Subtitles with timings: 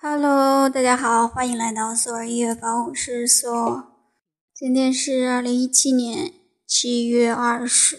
[0.00, 3.84] Hello，大家好，欢迎来到索尔音乐房，我是索。
[4.54, 6.32] 今天是二零一七年
[6.64, 7.98] 七月二十，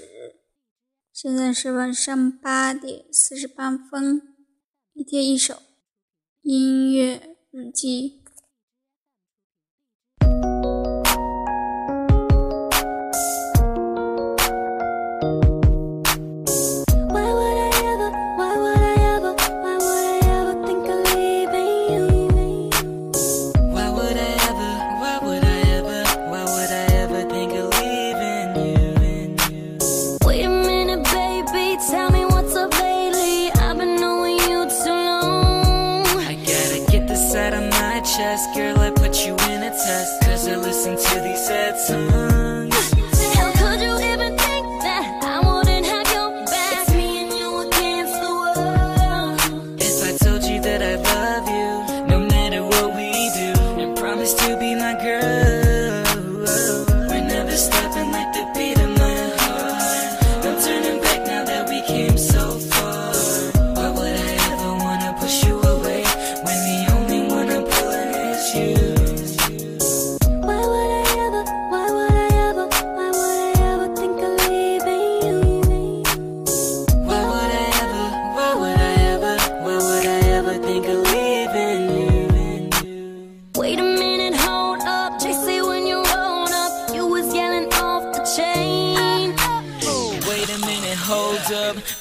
[1.11, 4.21] 现在是晚上八点四十八分。
[4.93, 5.61] 一天一首
[6.41, 8.18] 音乐日记。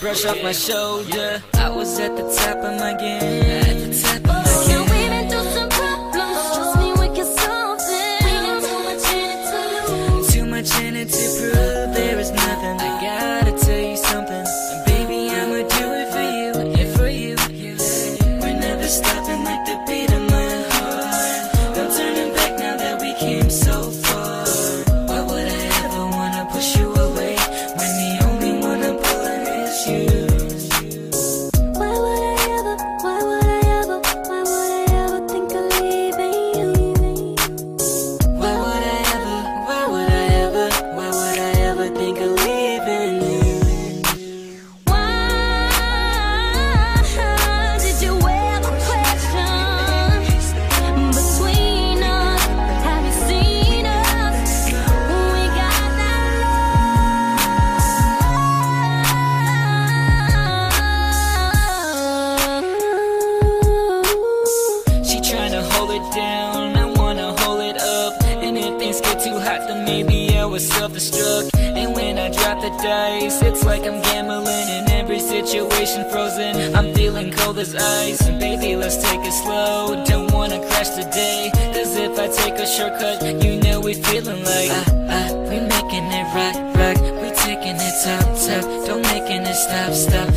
[0.09, 1.43] Brush off my shoulder.
[1.55, 3.21] I was at the top of my game.
[3.21, 4.28] At the top
[69.19, 71.51] too hot, then maybe I was self-destruct.
[71.59, 76.75] And when I drop the dice, it's like I'm gambling in every situation frozen.
[76.75, 78.21] I'm feeling cold as ice.
[78.29, 80.05] And baby, let's take it slow.
[80.05, 81.51] Don't wanna crash today.
[81.75, 86.07] Cause if I take a shortcut, you know we feeling like ah, ah, we making
[86.19, 86.99] it rock, rock.
[87.21, 88.65] We taking it top, top.
[88.87, 90.29] Don't making it stop, stop.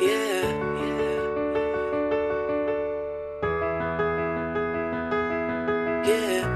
[0.00, 0.46] Yeah,
[6.06, 6.46] yeah.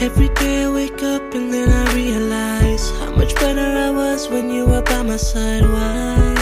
[0.00, 4.50] Every day I wake up and then I realize how much better I was when
[4.50, 5.62] you were by my side.
[5.62, 6.34] Why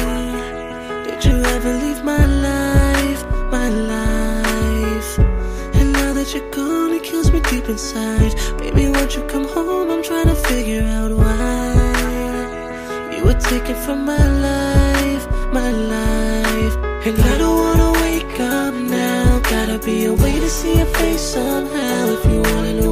[1.05, 5.19] did you ever leave my life, my life?
[5.75, 8.35] And now that you're gone, it kills me deep inside.
[8.57, 9.91] Baby, won't you come home?
[9.91, 11.13] I'm trying to figure out
[13.49, 16.75] taken from my life, my life.
[17.07, 19.39] And I don't wanna wake up now.
[19.51, 22.01] Gotta be a way to see your face somehow.
[22.17, 22.86] If you wanna know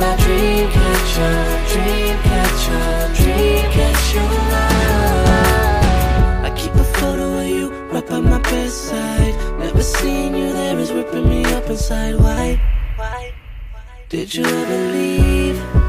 [0.00, 5.26] My dream catch up, dream catch up, dream catch your love.
[6.44, 9.34] I keep a photo of you right by my bedside.
[9.58, 12.16] Never seeing you there is ripping me up inside.
[12.16, 12.60] Why?
[12.96, 13.32] Why?
[13.72, 14.04] Why?
[14.10, 15.85] Did you ever leave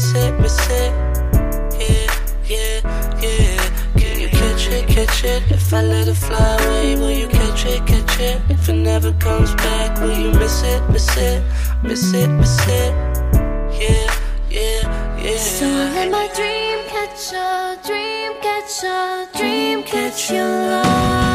[0.00, 0.92] miss it, miss it?
[1.78, 2.10] Yeah,
[2.46, 3.98] yeah, yeah.
[3.98, 6.96] Can you catch it, catch it if I let it fly away?
[6.96, 10.00] Will you catch it, catch it if it never comes back?
[10.00, 11.42] Will you miss it, miss it,
[11.82, 12.92] miss it, miss it?
[13.78, 14.10] Yeah,
[14.50, 15.36] yeah, yeah.
[15.36, 21.29] So let my dream catcher, dream catcher, dream catcher love.